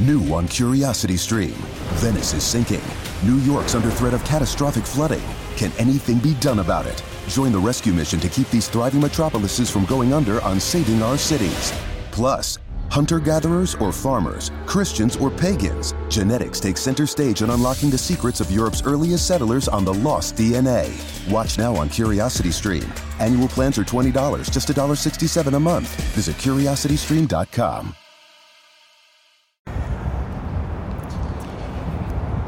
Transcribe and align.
New 0.00 0.34
on 0.34 0.46
Curiosity 0.46 1.16
Stream. 1.16 1.54
Venice 1.94 2.34
is 2.34 2.42
sinking. 2.42 2.82
New 3.24 3.38
York's 3.38 3.74
under 3.74 3.90
threat 3.90 4.12
of 4.12 4.22
catastrophic 4.24 4.84
flooding. 4.84 5.22
Can 5.56 5.72
anything 5.78 6.18
be 6.18 6.34
done 6.34 6.58
about 6.58 6.84
it? 6.84 7.02
Join 7.28 7.50
the 7.50 7.58
rescue 7.58 7.94
mission 7.94 8.20
to 8.20 8.28
keep 8.28 8.50
these 8.50 8.68
thriving 8.68 9.00
metropolises 9.00 9.70
from 9.70 9.86
going 9.86 10.12
under 10.12 10.42
on 10.42 10.60
saving 10.60 11.02
our 11.02 11.16
cities. 11.16 11.72
Plus, 12.10 12.58
hunter 12.90 13.18
gatherers 13.18 13.74
or 13.76 13.90
farmers, 13.90 14.50
Christians 14.66 15.16
or 15.16 15.30
pagans, 15.30 15.94
genetics 16.10 16.60
takes 16.60 16.82
center 16.82 17.06
stage 17.06 17.40
in 17.40 17.48
unlocking 17.48 17.88
the 17.88 17.96
secrets 17.96 18.42
of 18.42 18.50
Europe's 18.50 18.82
earliest 18.82 19.26
settlers 19.26 19.66
on 19.66 19.86
the 19.86 19.94
lost 19.94 20.36
DNA. 20.36 20.92
Watch 21.32 21.56
now 21.56 21.74
on 21.74 21.88
Curiosity 21.88 22.50
Stream. 22.50 22.92
Annual 23.18 23.48
plans 23.48 23.78
are 23.78 23.84
$20, 23.84 24.12
just 24.50 24.68
$1.67 24.68 25.56
a 25.56 25.60
month. 25.60 25.88
Visit 26.12 26.36
curiositystream.com. 26.36 27.96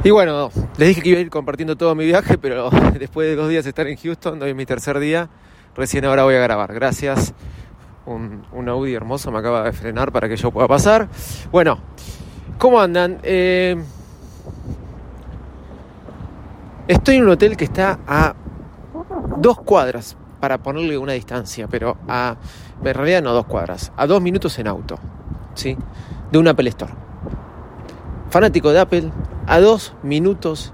Y 0.05 0.11
bueno, 0.11 0.51
les 0.77 0.88
dije 0.88 1.02
que 1.02 1.09
iba 1.09 1.19
a 1.19 1.23
ir 1.23 1.30
compartiendo 1.30 1.77
todo 1.77 1.95
mi 1.95 2.05
viaje, 2.05 2.39
pero 2.39 2.70
después 2.98 3.29
de 3.29 3.34
dos 3.34 3.48
días 3.48 3.65
de 3.65 3.70
estar 3.70 3.87
en 3.87 3.97
Houston, 3.97 4.41
hoy 4.41 4.51
es 4.51 4.56
mi 4.56 4.65
tercer 4.65 4.98
día, 5.01 5.29
recién 5.75 6.05
ahora 6.05 6.25
voy 6.25 6.37
a 6.37 6.41
grabar. 6.41 6.73
Gracias. 6.73 7.34
Un, 8.06 8.42
un 8.53 8.69
Audi 8.69 8.95
hermoso 8.95 9.30
me 9.30 9.39
acaba 9.39 9.65
de 9.65 9.73
frenar 9.73 10.12
para 10.12 10.29
que 10.29 10.37
yo 10.37 10.51
pueda 10.51 10.66
pasar. 10.69 11.09
Bueno, 11.51 11.79
¿cómo 12.59 12.80
andan? 12.80 13.19
Eh, 13.23 13.77
estoy 16.87 17.17
en 17.17 17.25
un 17.25 17.30
hotel 17.30 17.56
que 17.56 17.65
está 17.65 17.98
a 18.06 18.34
dos 19.37 19.61
cuadras, 19.61 20.17
para 20.41 20.59
ponerle 20.59 20.97
una 20.98 21.12
distancia, 21.12 21.67
pero 21.69 21.97
a, 22.09 22.37
en 22.83 22.95
realidad 22.95 23.23
no 23.23 23.33
dos 23.33 23.47
cuadras, 23.47 23.92
a 23.97 24.06
dos 24.06 24.23
minutos 24.23 24.59
en 24.59 24.69
auto, 24.69 24.98
¿sí? 25.55 25.77
De 26.30 26.39
un 26.39 26.48
Apple 26.48 26.69
Store. 26.70 26.92
Fanático 28.30 28.70
de 28.73 28.80
Apple, 28.80 29.11
a 29.48 29.61
dos 29.61 29.95
minutos 30.02 30.73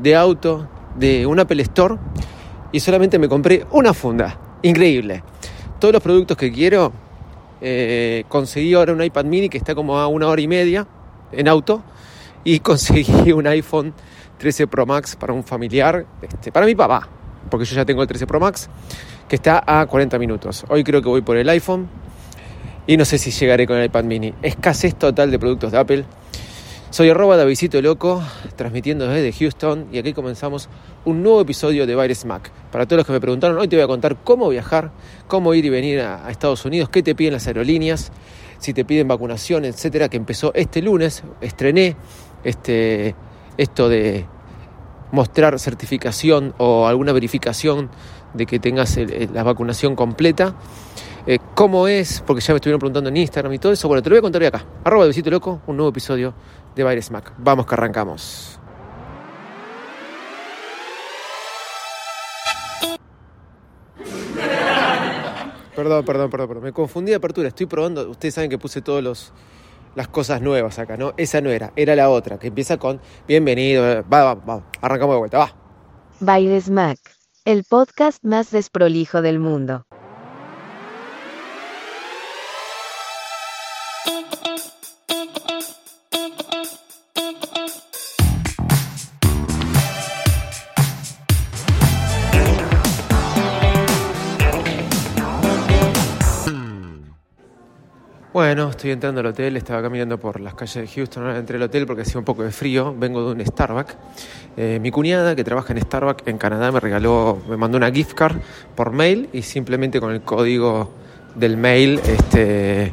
de 0.00 0.14
auto 0.14 0.68
de 0.96 1.26
un 1.26 1.40
Apple 1.40 1.62
Store 1.62 1.96
y 2.70 2.80
solamente 2.80 3.18
me 3.18 3.28
compré 3.28 3.66
una 3.70 3.94
funda. 3.94 4.38
Increíble. 4.62 5.22
Todos 5.80 5.94
los 5.94 6.02
productos 6.02 6.36
que 6.36 6.52
quiero, 6.52 6.92
eh, 7.60 8.24
conseguí 8.28 8.74
ahora 8.74 8.92
un 8.92 9.02
iPad 9.02 9.24
mini 9.24 9.48
que 9.48 9.58
está 9.58 9.74
como 9.74 9.98
a 9.98 10.08
una 10.08 10.28
hora 10.28 10.40
y 10.40 10.48
media 10.48 10.86
en 11.32 11.48
auto 11.48 11.82
y 12.44 12.60
conseguí 12.60 13.32
un 13.32 13.46
iPhone 13.46 13.94
13 14.38 14.66
Pro 14.66 14.84
Max 14.84 15.16
para 15.16 15.32
un 15.32 15.42
familiar, 15.42 16.04
este, 16.20 16.52
para 16.52 16.66
mi 16.66 16.74
papá, 16.74 17.08
porque 17.50 17.64
yo 17.64 17.76
ya 17.76 17.84
tengo 17.86 18.02
el 18.02 18.08
13 18.08 18.26
Pro 18.26 18.40
Max, 18.40 18.68
que 19.28 19.36
está 19.36 19.62
a 19.66 19.86
40 19.86 20.18
minutos. 20.18 20.64
Hoy 20.68 20.84
creo 20.84 21.00
que 21.00 21.08
voy 21.08 21.22
por 21.22 21.38
el 21.38 21.48
iPhone 21.48 21.88
y 22.86 22.96
no 22.96 23.04
sé 23.06 23.16
si 23.16 23.30
llegaré 23.30 23.66
con 23.66 23.78
el 23.78 23.86
iPad 23.86 24.04
mini. 24.04 24.34
Escasez 24.42 24.94
total 24.96 25.30
de 25.30 25.38
productos 25.38 25.72
de 25.72 25.78
Apple. 25.78 26.04
Soy 26.96 27.10
arroba 27.10 27.36
Davidito 27.36 27.82
Loco, 27.82 28.22
transmitiendo 28.56 29.06
desde 29.06 29.30
Houston 29.30 29.86
y 29.92 29.98
aquí 29.98 30.14
comenzamos 30.14 30.70
un 31.04 31.22
nuevo 31.22 31.42
episodio 31.42 31.86
de 31.86 31.94
Virus 31.94 32.24
Mac. 32.24 32.50
Para 32.72 32.86
todos 32.86 33.00
los 33.00 33.06
que 33.06 33.12
me 33.12 33.20
preguntaron, 33.20 33.58
hoy 33.58 33.68
te 33.68 33.76
voy 33.76 33.82
a 33.82 33.86
contar 33.86 34.16
cómo 34.24 34.48
viajar, 34.48 34.92
cómo 35.28 35.52
ir 35.52 35.66
y 35.66 35.68
venir 35.68 36.00
a, 36.00 36.30
Estados 36.30 36.64
Unidos, 36.64 36.88
qué 36.88 37.02
te 37.02 37.14
piden 37.14 37.34
las 37.34 37.46
aerolíneas, 37.48 38.12
si 38.56 38.72
te 38.72 38.86
piden 38.86 39.08
vacunación, 39.08 39.66
etcétera, 39.66 40.08
que 40.08 40.16
empezó 40.16 40.54
este 40.54 40.80
lunes, 40.80 41.22
estrené 41.42 41.96
este, 42.44 43.14
esto 43.58 43.90
de 43.90 44.24
mostrar 45.12 45.58
certificación 45.58 46.54
o 46.56 46.86
alguna 46.86 47.12
verificación 47.12 47.90
de 48.32 48.46
que 48.46 48.58
tengas 48.58 48.98
la 49.34 49.42
vacunación 49.42 49.96
completa. 49.96 50.54
Eh, 51.26 51.40
¿Cómo 51.54 51.88
es? 51.88 52.22
Porque 52.24 52.40
ya 52.40 52.54
me 52.54 52.58
estuvieron 52.58 52.78
preguntando 52.78 53.10
en 53.10 53.16
Instagram 53.16 53.52
y 53.52 53.58
todo 53.58 53.72
eso. 53.72 53.88
Bueno, 53.88 54.00
te 54.00 54.08
lo 54.08 54.14
voy 54.14 54.18
a 54.20 54.22
contar 54.22 54.40
hoy 54.40 54.46
acá. 54.46 54.64
Arroba 54.84 55.06
de 55.06 55.30
Loco, 55.30 55.60
un 55.66 55.76
nuevo 55.76 55.90
episodio 55.90 56.32
de 56.76 56.84
Virus 56.84 57.10
Mac. 57.10 57.32
Vamos 57.38 57.66
que 57.66 57.74
arrancamos. 57.74 58.60
Perdón, 65.74 66.04
perdón, 66.04 66.30
perdón, 66.30 66.48
perdón. 66.48 66.62
Me 66.62 66.72
confundí 66.72 67.10
de 67.10 67.16
apertura. 67.16 67.48
Estoy 67.48 67.66
probando. 67.66 68.08
Ustedes 68.08 68.34
saben 68.34 68.48
que 68.48 68.58
puse 68.58 68.80
todos 68.80 69.02
los 69.02 69.32
las 69.94 70.08
cosas 70.08 70.42
nuevas 70.42 70.78
acá, 70.78 70.98
¿no? 70.98 71.14
Esa 71.16 71.40
no 71.40 71.48
era, 71.48 71.72
era 71.74 71.96
la 71.96 72.10
otra, 72.10 72.38
que 72.38 72.48
empieza 72.48 72.76
con 72.76 73.00
bienvenido. 73.26 74.04
Va, 74.12 74.24
va, 74.24 74.34
va. 74.34 74.62
Arrancamos 74.82 75.14
de 75.14 75.18
vuelta, 75.18 75.38
va. 75.38 75.56
Baires 76.20 76.68
Mac, 76.68 76.98
el 77.46 77.64
podcast 77.64 78.22
más 78.22 78.50
desprolijo 78.50 79.22
del 79.22 79.38
mundo. 79.38 79.85
Bueno, 98.46 98.70
estoy 98.70 98.92
entrando 98.92 99.22
al 99.22 99.26
hotel, 99.26 99.56
estaba 99.56 99.82
caminando 99.82 100.20
por 100.20 100.38
las 100.38 100.54
calles 100.54 100.74
de 100.74 100.86
Houston, 100.86 101.34
entré 101.34 101.56
al 101.56 101.64
hotel 101.64 101.84
porque 101.84 102.02
hacía 102.02 102.20
un 102.20 102.24
poco 102.24 102.44
de 102.44 102.52
frío, 102.52 102.94
vengo 102.96 103.26
de 103.26 103.32
un 103.32 103.44
Starbucks. 103.44 103.96
Eh, 104.56 104.78
mi 104.80 104.92
cuñada 104.92 105.34
que 105.34 105.42
trabaja 105.42 105.72
en 105.72 105.80
Starbucks 105.80 106.28
en 106.28 106.38
Canadá 106.38 106.70
me 106.70 106.78
regaló, 106.78 107.42
me 107.48 107.56
mandó 107.56 107.76
una 107.76 107.90
gift 107.90 108.14
card 108.14 108.36
por 108.76 108.92
mail 108.92 109.28
y 109.32 109.42
simplemente 109.42 109.98
con 109.98 110.12
el 110.12 110.20
código 110.20 110.94
del 111.34 111.56
mail 111.56 112.00
este, 112.06 112.92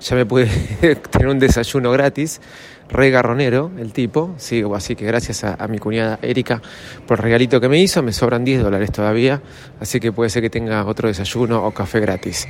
ya 0.00 0.16
me 0.16 0.24
pude 0.24 0.46
tener 1.10 1.28
un 1.28 1.38
desayuno 1.38 1.90
gratis, 1.90 2.40
re 2.88 3.10
garronero 3.10 3.72
el 3.76 3.92
tipo, 3.92 4.34
sí, 4.38 4.64
así 4.74 4.96
que 4.96 5.04
gracias 5.04 5.44
a, 5.44 5.62
a 5.62 5.68
mi 5.68 5.80
cuñada 5.80 6.18
Erika 6.22 6.62
por 7.06 7.18
el 7.18 7.24
regalito 7.24 7.60
que 7.60 7.68
me 7.68 7.78
hizo, 7.78 8.02
me 8.02 8.14
sobran 8.14 8.42
10 8.42 8.62
dólares 8.62 8.90
todavía, 8.90 9.42
así 9.80 10.00
que 10.00 10.12
puede 10.12 10.30
ser 10.30 10.40
que 10.40 10.48
tenga 10.48 10.82
otro 10.86 11.08
desayuno 11.08 11.62
o 11.62 11.72
café 11.72 12.00
gratis. 12.00 12.48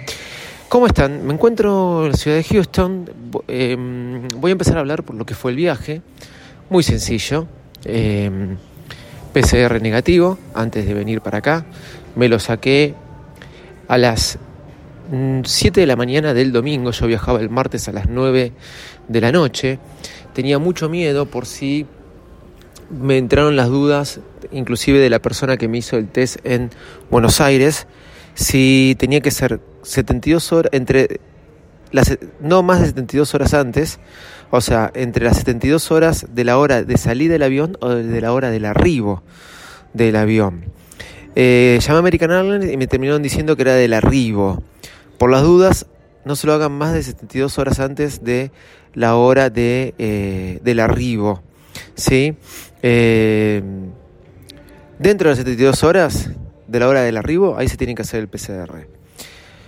¿Cómo 0.69 0.87
están? 0.87 1.25
Me 1.27 1.35
encuentro 1.35 2.05
en 2.05 2.13
la 2.13 2.17
ciudad 2.17 2.37
de 2.37 2.45
Houston. 2.45 3.11
Eh, 3.47 3.77
voy 4.37 4.51
a 4.51 4.53
empezar 4.53 4.77
a 4.77 4.81
hablar 4.81 5.05
por 5.05 5.15
lo 5.15 5.25
que 5.25 5.35
fue 5.35 5.53
el 5.53 5.57
viaje. 5.57 6.03
Muy 6.69 6.83
sencillo. 6.83 7.47
Eh, 7.85 8.57
PCR 9.33 9.81
negativo 9.81 10.39
antes 10.55 10.87
de 10.87 10.95
venir 10.95 11.21
para 11.21 11.39
acá. 11.39 11.65
Me 12.17 12.29
lo 12.29 12.39
saqué 12.39 12.95
a 13.89 13.99
las 13.99 14.39
mm, 15.13 15.43
7 15.45 15.81
de 15.81 15.87
la 15.87 15.97
mañana 15.97 16.35
del 16.35 16.51
domingo. 16.51 16.91
Yo 16.91 17.07
viajaba 17.07 17.41
el 17.41 17.51
martes 17.51 17.89
a 17.89 17.93
las 17.93 18.09
9 18.09 18.53
de 19.09 19.21
la 19.21 19.31
noche. 19.31 19.79
Tenía 20.33 20.59
mucho 20.59 20.89
miedo 20.89 21.27
por 21.27 21.47
si 21.47 21.87
me 22.91 23.19
entraron 23.19 23.57
las 23.57 23.69
dudas, 23.69 24.21
inclusive 24.51 24.99
de 24.99 25.11
la 25.11 25.21
persona 25.21 25.57
que 25.57 25.69
me 25.69 25.79
hizo 25.79 25.97
el 25.97 26.09
test 26.09 26.39
en 26.45 26.71
Buenos 27.11 27.41
Aires, 27.41 27.87
si 28.35 28.97
tenía 28.99 29.21
que 29.21 29.31
ser 29.31 29.61
72 29.85 30.53
horas, 30.53 30.71
entre 30.73 31.21
las, 31.93 32.19
no 32.41 32.63
más 32.63 32.81
de 32.81 32.87
72 32.87 33.35
horas 33.35 33.55
antes, 33.55 34.01
o 34.51 34.61
sea, 34.61 34.91
entre 34.95 35.25
las 35.25 35.39
72 35.39 35.91
horas 35.91 36.27
de 36.35 36.45
la 36.45 36.59
hora 36.59 36.83
de 36.83 36.97
salida 36.97 37.33
del 37.33 37.43
avión 37.43 37.77
o 37.81 37.91
de 37.91 38.21
la 38.21 38.33
hora 38.33 38.51
del 38.51 38.65
arribo 38.65 39.23
del 39.93 40.17
avión. 40.17 40.65
Eh, 41.37 41.79
llamé 41.81 41.97
a 41.97 41.99
American 41.99 42.31
Airlines 42.31 42.73
y 42.73 42.77
me 42.77 42.87
terminaron 42.87 43.23
diciendo 43.23 43.57
que 43.57 43.63
era 43.63 43.75
del 43.75 43.93
arribo. 43.93 44.63
Por 45.19 45.31
las 45.31 45.43
dudas, 45.43 45.87
no 46.25 46.37
se 46.37 46.47
lo 46.47 46.53
hagan 46.53 46.73
más 46.73 46.93
de 46.93 47.03
72 47.03 47.59
horas 47.59 47.81
antes 47.81 48.23
de 48.23 48.51
la 48.93 49.17
hora 49.17 49.51
de, 49.51 49.95
eh, 49.99 50.61
del 50.63 50.81
arribo. 50.81 51.43
¿sí? 51.95 52.37
Eh, 52.83 53.63
dentro 54.99 55.29
de 55.29 55.33
las 55.33 55.39
72 55.39 55.83
horas 55.85 56.31
de 56.67 56.81
la 56.81 56.89
hora 56.89 57.03
del 57.03 57.17
arribo, 57.17 57.57
ahí 57.57 57.69
se 57.69 57.77
tiene 57.77 57.95
que 57.95 58.03
hacer 58.03 58.21
el 58.21 58.29
PCR. 58.29 58.87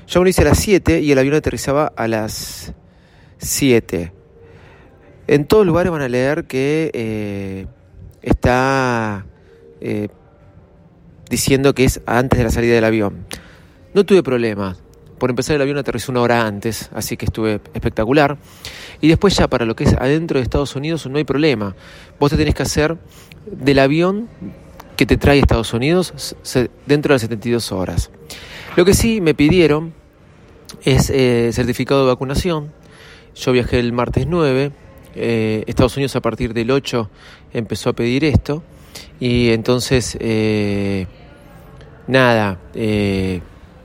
Yo 0.07 0.23
me 0.23 0.31
hice 0.31 0.43
a 0.43 0.47
las 0.47 0.59
7 0.59 1.01
y 1.01 1.11
el 1.11 1.19
avión 1.19 1.35
aterrizaba 1.35 1.93
a 1.97 2.07
las 2.07 2.73
7. 3.39 4.13
En 5.27 5.45
todos 5.47 5.67
lugares 5.67 5.91
van 5.91 6.03
a 6.03 6.09
leer 6.09 6.45
que 6.45 6.91
eh, 6.95 7.67
está 8.23 9.27
eh, 9.81 10.09
diciendo 11.29 11.75
que 11.75 11.85
es 11.85 12.01
antes 12.07 12.39
de 12.39 12.45
la 12.45 12.51
salida 12.51 12.75
del 12.75 12.85
avión. 12.85 13.27
No 13.95 14.07
tuve 14.07 14.23
problema. 14.23 14.77
Por 15.19 15.31
empezar, 15.31 15.57
el 15.57 15.63
avión 15.63 15.79
aterrizó 15.79 16.13
una 16.13 16.21
hora 16.21 16.47
antes, 16.47 16.91
así 16.95 17.17
que 17.17 17.25
estuve 17.25 17.61
espectacular. 17.73 18.37
Y 19.01 19.09
después 19.09 19.35
ya 19.35 19.49
para 19.49 19.65
lo 19.65 19.75
que 19.75 19.85
es 19.85 19.95
adentro 19.95 20.39
de 20.39 20.45
Estados 20.45 20.77
Unidos 20.77 21.07
no 21.07 21.19
hay 21.19 21.25
problema. 21.25 21.75
Vos 22.21 22.31
te 22.31 22.37
tenés 22.37 22.55
que 22.55 22.63
hacer 22.63 22.97
del 23.47 23.79
avión 23.79 24.29
que 24.97 25.07
te 25.07 25.17
trae 25.17 25.39
Estados 25.39 25.73
Unidos 25.75 26.37
dentro 26.87 27.11
de 27.11 27.15
las 27.15 27.23
72 27.23 27.73
horas. 27.73 28.11
Lo 28.77 28.85
que 28.85 28.93
sí 28.93 29.23
me 29.23 29.35
pidieron 29.35 29.95
es 30.85 31.09
eh, 31.09 31.49
certificado 31.55 32.03
de 32.03 32.09
vacunación. 32.09 32.73
Yo 33.35 33.53
viajé 33.53 33.79
el 33.79 33.95
martes 33.95 34.27
9. 34.27 34.71
eh, 35.15 35.65
Estados 35.67 35.97
Unidos 35.97 36.15
a 36.15 36.21
partir 36.21 36.53
del 36.53 36.71
8 36.71 37.09
empezó 37.55 37.89
a 37.89 37.93
pedir 37.95 38.23
esto. 38.23 38.63
Y 39.19 39.49
entonces, 39.49 40.19
eh, 40.21 41.07
nada, 42.07 42.61
eh, 42.75 43.41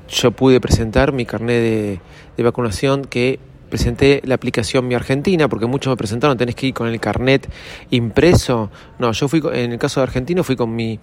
yo 0.09 0.31
pude 0.31 0.59
presentar 0.59 1.13
mi 1.13 1.25
carnet 1.25 1.61
de, 1.61 2.01
de 2.35 2.43
vacunación 2.43 3.05
que 3.05 3.39
presenté 3.71 4.21
la 4.25 4.35
aplicación 4.35 4.87
Mi 4.87 4.93
Argentina, 4.93 5.47
porque 5.47 5.65
muchos 5.65 5.89
me 5.89 5.97
presentaron, 5.97 6.37
tenés 6.37 6.53
que 6.55 6.67
ir 6.67 6.73
con 6.73 6.87
el 6.87 6.99
carnet 6.99 7.49
impreso. 7.89 8.69
No, 8.99 9.13
yo 9.13 9.27
fui, 9.27 9.41
en 9.53 9.71
el 9.71 9.79
caso 9.79 10.01
de 10.01 10.03
argentino, 10.03 10.43
fui 10.43 10.55
con 10.55 10.75
mi 10.75 10.99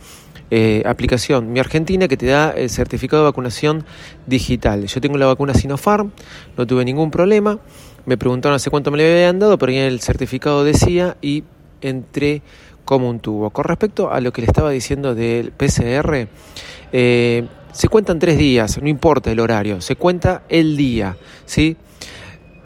eh, 0.51 0.83
aplicación 0.87 1.53
Mi 1.53 1.61
Argentina 1.61 2.09
que 2.09 2.17
te 2.17 2.27
da 2.27 2.51
el 2.51 2.71
certificado 2.71 3.23
de 3.23 3.29
vacunación 3.29 3.85
digital. 4.27 4.87
Yo 4.87 5.01
tengo 5.01 5.19
la 5.19 5.27
vacuna 5.27 5.55
Sinopharm, 5.55 6.13
no 6.57 6.67
tuve 6.67 6.85
ningún 6.85 7.11
problema. 7.11 7.59
Me 8.07 8.17
preguntaron 8.17 8.57
hace 8.57 8.71
cuánto 8.71 8.91
me 8.91 8.99
le 8.99 9.13
habían 9.13 9.39
dado, 9.39 9.59
pero 9.59 9.73
el 9.73 10.01
certificado 10.01 10.65
decía 10.65 11.17
y 11.21 11.45
entré 11.83 12.43
como 12.85 13.11
un 13.11 13.21
tubo. 13.21 13.51
Con 13.51 13.65
respecto 13.65 14.11
a 14.11 14.21
lo 14.21 14.33
que 14.33 14.41
le 14.41 14.47
estaba 14.47 14.71
diciendo 14.71 15.15
del 15.15 15.53
PCR, 15.53 16.29
eh, 16.93 17.47
se 17.73 17.89
cuentan 17.89 18.19
tres 18.19 18.39
días, 18.39 18.81
no 18.81 18.89
importa 18.89 19.31
el 19.31 19.41
horario, 19.41 19.83
se 19.83 19.97
cuenta 19.97 20.43
el 20.49 20.77
día, 20.77 21.17
¿sí? 21.45 21.77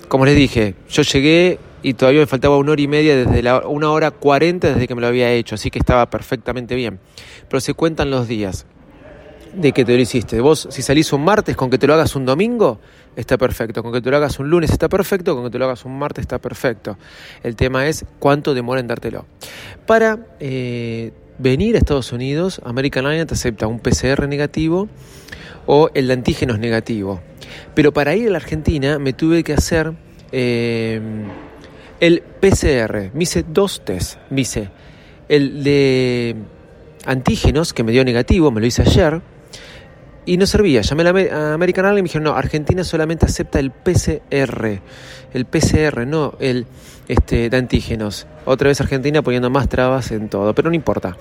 Como 0.06 0.24
les 0.24 0.36
dije, 0.36 0.76
yo 0.88 1.02
llegué 1.02 1.58
y 1.82 1.94
todavía 1.94 2.20
me 2.20 2.26
faltaba 2.26 2.56
una 2.56 2.72
hora 2.72 2.82
y 2.82 2.88
media 2.88 3.16
desde 3.16 3.42
la 3.42 3.66
una 3.66 3.90
hora 3.90 4.10
cuarenta 4.10 4.68
desde 4.68 4.86
que 4.86 4.94
me 4.94 5.00
lo 5.00 5.08
había 5.08 5.30
hecho, 5.32 5.56
así 5.56 5.70
que 5.70 5.78
estaba 5.78 6.08
perfectamente 6.10 6.74
bien. 6.74 7.00
Pero 7.48 7.60
se 7.60 7.74
cuentan 7.74 8.10
los 8.10 8.28
días 8.28 8.66
de 9.54 9.72
que 9.72 9.84
te 9.84 9.94
lo 9.94 10.00
hiciste. 10.00 10.40
Vos, 10.40 10.68
si 10.70 10.82
salís 10.82 11.12
un 11.12 11.24
martes, 11.24 11.56
con 11.56 11.70
que 11.70 11.78
te 11.78 11.86
lo 11.86 11.94
hagas 11.94 12.16
un 12.16 12.24
domingo, 12.24 12.80
está 13.16 13.36
perfecto. 13.36 13.82
Con 13.82 13.92
que 13.92 14.00
te 14.00 14.10
lo 14.10 14.16
hagas 14.16 14.38
un 14.38 14.48
lunes 14.48 14.70
está 14.70 14.88
perfecto, 14.88 15.34
con 15.34 15.44
que 15.44 15.50
te 15.50 15.58
lo 15.58 15.66
hagas 15.66 15.84
un 15.84 15.98
martes 15.98 16.22
está 16.22 16.38
perfecto. 16.38 16.96
El 17.42 17.56
tema 17.56 17.86
es 17.86 18.04
cuánto 18.18 18.54
demora 18.54 18.80
en 18.80 18.86
dártelo. 18.86 19.26
Para 19.86 20.18
eh, 20.40 21.12
venir 21.38 21.74
a 21.74 21.78
Estados 21.78 22.12
Unidos, 22.12 22.60
American 22.64 23.04
Airlines 23.04 23.26
te 23.26 23.34
acepta 23.34 23.66
un 23.66 23.80
PCR 23.80 24.26
negativo 24.28 24.88
o 25.66 25.90
el 25.94 26.06
de 26.06 26.12
antígenos 26.14 26.58
negativo. 26.58 27.20
Pero 27.74 27.92
para 27.92 28.14
ir 28.14 28.28
a 28.28 28.30
la 28.32 28.38
Argentina 28.38 28.98
me 28.98 29.12
tuve 29.12 29.44
que 29.44 29.52
hacer 29.52 29.92
eh, 30.32 31.00
el 32.02 32.20
PCR. 32.20 33.12
Me 33.14 33.22
hice 33.22 33.44
dos 33.48 33.84
test. 33.84 34.18
Me 34.28 34.40
hice 34.40 34.70
el 35.28 35.62
de 35.62 36.34
antígenos, 37.06 37.72
que 37.72 37.84
me 37.84 37.92
dio 37.92 38.04
negativo, 38.04 38.50
me 38.50 38.60
lo 38.60 38.66
hice 38.66 38.82
ayer. 38.82 39.22
Y 40.26 40.36
no 40.36 40.46
servía. 40.46 40.80
Llamé 40.80 41.30
a 41.30 41.54
American 41.54 41.84
Airlines 41.84 42.00
y 42.00 42.02
me 42.02 42.08
dijeron, 42.08 42.24
no, 42.24 42.32
Argentina 42.32 42.82
solamente 42.82 43.26
acepta 43.26 43.60
el 43.60 43.70
PCR. 43.70 44.80
El 45.32 45.44
PCR, 45.46 46.04
no 46.04 46.34
el 46.40 46.66
este, 47.06 47.48
de 47.48 47.56
antígenos. 47.56 48.26
Otra 48.46 48.66
vez 48.66 48.80
Argentina 48.80 49.22
poniendo 49.22 49.48
más 49.48 49.68
trabas 49.68 50.10
en 50.10 50.28
todo, 50.28 50.56
pero 50.56 50.70
no 50.70 50.74
importa. 50.74 51.16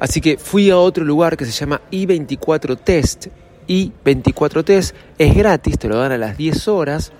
Así 0.00 0.20
que 0.20 0.38
fui 0.38 0.70
a 0.70 0.76
otro 0.76 1.04
lugar 1.04 1.36
que 1.36 1.44
se 1.44 1.52
llama 1.52 1.80
I24 1.92 2.76
Test. 2.82 3.28
I24 3.68 4.64
Test 4.64 4.96
es 5.18 5.34
gratis, 5.36 5.78
te 5.78 5.88
lo 5.88 5.98
dan 5.98 6.10
a 6.10 6.18
las 6.18 6.36
10 6.36 6.66
horas. 6.66 7.12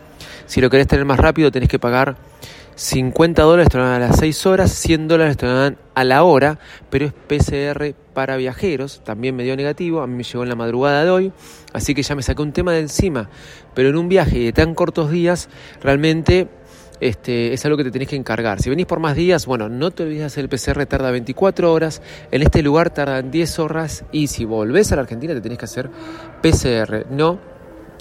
Si 0.47 0.61
lo 0.61 0.70
querés 0.70 0.88
tener 0.88 1.05
más 1.05 1.20
rápido 1.20 1.53
tenés 1.53 1.69
que 1.69 1.79
pagar 1.79 2.17
50 2.76 3.43
dólares 3.43 3.70
te 3.70 3.78
lo 3.78 3.84
dan 3.84 4.02
a 4.02 4.06
las 4.08 4.19
6 4.19 4.46
horas, 4.46 4.70
100 4.70 5.08
dólares 5.08 5.38
te 5.38 5.46
lo 5.46 5.55
dan 5.55 5.78
a 5.94 6.05
la 6.05 6.23
hora, 6.25 6.58
pero 6.90 7.06
es 7.06 7.12
PCR 7.12 7.94
para 8.12 8.37
viajeros, 8.37 9.02
también 9.02 9.34
me 9.34 9.44
dio 9.44 9.56
negativo, 9.56 10.02
a 10.02 10.06
mí 10.06 10.14
me 10.14 10.23
llegó 10.23 10.43
en 10.43 10.50
la 10.50 10.56
madrugada 10.56 11.02
de 11.02 11.11
hoy, 11.11 11.32
así 11.73 11.94
que 11.94 12.02
ya 12.02 12.14
me 12.14 12.23
saqué 12.23 12.43
un 12.43 12.52
tema 12.52 12.73
de 12.73 12.81
encima, 12.81 13.31
pero 13.75 13.88
en 13.88 13.96
un 13.96 14.08
viaje 14.11 14.38
de 14.38 14.52
tan 14.52 14.75
cortos 14.75 15.11
días, 15.11 15.49
realmente 15.82 16.49
este, 17.00 17.55
es 17.55 17.64
algo 17.64 17.78
que 17.78 17.84
te 17.84 17.90
tenés 17.90 18.08
que 18.08 18.17
encargar. 18.17 18.61
Si 18.61 18.69
venís 18.69 18.87
por 18.87 19.00
más 19.00 19.17
días, 19.17 19.46
bueno, 19.46 19.70
no 19.70 19.90
te 19.90 20.02
olvides, 20.02 20.37
el 20.37 20.50
PCR 20.50 20.84
tarda 20.84 21.11
24 21.11 21.72
horas, 21.72 22.02
en 22.31 22.43
este 22.43 22.62
lugar 22.62 22.90
tardan 22.90 23.31
10 23.31 23.58
horas 23.58 24.05
y 24.12 24.26
si 24.26 24.44
volvés 24.44 24.93
a 24.93 24.96
la 24.96 25.02
Argentina 25.02 25.32
te 25.32 25.40
tenés 25.40 25.58
que 25.58 25.64
hacer 25.64 25.90
PCR, 26.43 27.06
no 27.11 27.56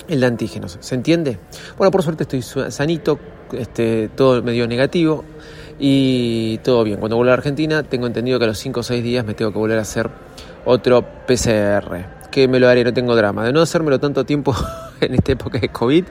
el 0.08 0.20
de 0.20 0.26
antígenos. 0.26 0.78
¿Se 0.82 0.96
entiende? 0.96 1.40
Bueno, 1.78 1.92
por 1.92 2.04
suerte 2.04 2.24
estoy 2.24 2.42
sanito, 2.42 3.20
este, 3.58 4.10
todo 4.10 4.42
medio 4.42 4.68
negativo 4.68 5.24
y 5.80 6.60
todo 6.60 6.84
bien. 6.84 7.00
Cuando 7.00 7.18
vuelva 7.18 7.34
a 7.34 7.36
Argentina, 7.36 7.84
tengo 7.84 8.08
entendido 8.08 8.40
que 8.40 8.46
a 8.46 8.48
los 8.48 8.58
5 8.60 8.80
o 8.80 8.84
6 8.84 9.04
días 9.04 9.26
me 9.26 9.34
tengo 9.34 9.52
que 9.52 9.58
volver 9.58 9.78
a 9.78 9.82
hacer 9.82 10.10
otro 10.66 11.06
PCR. 11.28 12.30
Que 12.32 12.48
me 12.48 12.60
lo 12.60 12.68
haré, 12.68 12.84
no 12.84 12.94
tengo 12.94 13.16
drama. 13.16 13.46
De 13.46 13.54
no 13.54 13.62
hacérmelo 13.62 14.00
tanto 14.00 14.26
tiempo 14.26 14.56
en 15.02 15.14
esta 15.14 15.34
época 15.34 15.60
de 15.60 15.70
COVID, 15.70 16.06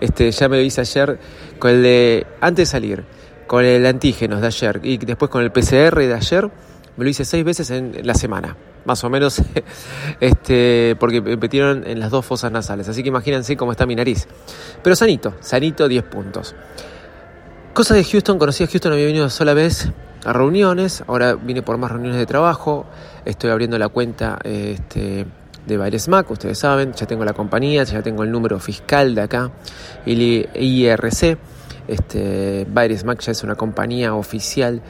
este, 0.00 0.30
ya 0.30 0.48
me 0.48 0.56
lo 0.56 0.62
hice 0.62 0.80
ayer 0.80 1.18
con 1.58 1.70
el 1.70 1.82
de 1.82 2.26
antes 2.40 2.68
de 2.68 2.72
salir, 2.72 3.04
con 3.46 3.64
el 3.64 3.84
antígenos 3.86 4.40
de 4.40 4.46
ayer 4.46 4.80
y 4.82 4.98
después 4.98 5.30
con 5.30 5.42
el 5.42 5.52
PCR 5.52 5.98
de 5.98 6.14
ayer, 6.14 6.50
me 6.96 7.04
lo 7.04 7.10
hice 7.10 7.24
6 7.24 7.44
veces 7.44 7.70
en 7.70 8.06
la 8.06 8.14
semana 8.14 8.56
más 8.84 9.02
o 9.04 9.10
menos, 9.10 9.42
este, 10.20 10.96
porque 10.98 11.20
me 11.20 11.36
metieron 11.36 11.86
en 11.86 12.00
las 12.00 12.10
dos 12.10 12.24
fosas 12.24 12.50
nasales. 12.52 12.88
Así 12.88 13.02
que 13.02 13.08
imagínense 13.08 13.56
cómo 13.56 13.72
está 13.72 13.86
mi 13.86 13.94
nariz. 13.94 14.26
Pero 14.82 14.96
sanito, 14.96 15.34
sanito 15.40 15.88
10 15.88 16.04
puntos. 16.04 16.54
Cosas 17.72 17.96
de 17.96 18.04
Houston, 18.04 18.38
conocí 18.38 18.64
a 18.64 18.66
Houston, 18.66 18.92
había 18.92 19.06
venido 19.06 19.30
sola 19.30 19.54
vez 19.54 19.90
a 20.24 20.32
reuniones, 20.32 21.02
ahora 21.06 21.34
vine 21.34 21.62
por 21.62 21.78
más 21.78 21.90
reuniones 21.90 22.18
de 22.18 22.26
trabajo, 22.26 22.86
estoy 23.24 23.50
abriendo 23.50 23.78
la 23.78 23.88
cuenta 23.88 24.38
este, 24.44 25.26
de 25.66 25.76
Baires 25.78 26.06
Mac, 26.08 26.30
ustedes 26.30 26.58
saben, 26.58 26.92
ya 26.92 27.06
tengo 27.06 27.24
la 27.24 27.32
compañía, 27.32 27.82
ya 27.84 28.02
tengo 28.02 28.24
el 28.24 28.30
número 28.30 28.58
fiscal 28.58 29.14
de 29.14 29.22
acá, 29.22 29.50
el 30.04 30.48
IRC. 30.54 31.38
Este, 31.88 32.64
Baires 32.70 33.04
Mac 33.04 33.20
ya 33.20 33.32
es 33.32 33.42
una 33.42 33.56
compañía 33.56 34.14
oficial 34.14 34.82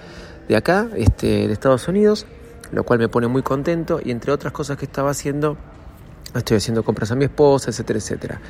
de 0.48 0.56
acá, 0.56 0.88
este, 0.96 1.46
de 1.46 1.52
Estados 1.52 1.88
Unidos 1.88 2.26
lo 2.72 2.84
cual 2.84 2.98
me 2.98 3.08
pone 3.08 3.28
muy 3.28 3.42
contento 3.42 4.00
y 4.02 4.10
entre 4.10 4.32
otras 4.32 4.52
cosas 4.52 4.78
que 4.78 4.86
estaba 4.86 5.10
haciendo, 5.10 5.56
estoy 6.34 6.56
haciendo 6.56 6.82
compras 6.82 7.12
a 7.12 7.14
mi 7.14 7.24
esposa, 7.24 7.70
etcétera, 7.70 7.98
etcétera. 7.98 8.40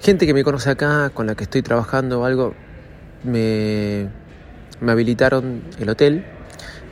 Gente 0.00 0.26
que 0.26 0.34
me 0.34 0.44
conoce 0.44 0.70
acá, 0.70 1.10
con 1.10 1.26
la 1.26 1.34
que 1.34 1.44
estoy 1.44 1.62
trabajando 1.62 2.20
o 2.20 2.24
algo, 2.24 2.54
me, 3.24 4.08
me 4.80 4.92
habilitaron 4.92 5.62
el 5.78 5.88
hotel, 5.88 6.24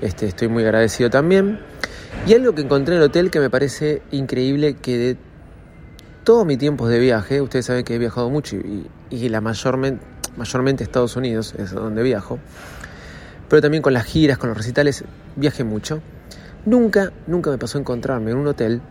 este, 0.00 0.26
estoy 0.26 0.48
muy 0.48 0.62
agradecido 0.64 1.10
también. 1.10 1.60
Y 2.26 2.34
algo 2.34 2.54
que 2.54 2.62
encontré 2.62 2.94
en 2.94 3.02
el 3.02 3.08
hotel 3.08 3.30
que 3.30 3.40
me 3.40 3.50
parece 3.50 4.02
increíble, 4.10 4.74
que 4.76 4.98
de 4.98 5.16
todo 6.24 6.44
mi 6.44 6.56
tiempo 6.56 6.88
de 6.88 6.98
viaje, 6.98 7.40
ustedes 7.40 7.66
saben 7.66 7.84
que 7.84 7.94
he 7.94 7.98
viajado 7.98 8.28
mucho 8.28 8.56
y, 8.56 9.28
la 9.28 9.40
mayormente, 9.40 10.04
mayormente 10.36 10.84
Estados 10.84 11.16
Unidos 11.16 11.54
es 11.58 11.70
donde 11.72 12.02
viajo, 12.02 12.38
pero 13.48 13.62
también 13.62 13.82
con 13.82 13.94
las 13.94 14.04
giras, 14.04 14.36
con 14.36 14.50
los 14.50 14.58
recitales, 14.58 15.04
viajé 15.36 15.64
mucho. 15.64 16.02
Nunca, 16.68 17.10
nunca 17.26 17.50
me 17.50 17.56
pasó 17.56 17.78
encontrarme 17.78 18.30
en 18.30 18.36
un 18.36 18.46
hotel 18.46 18.82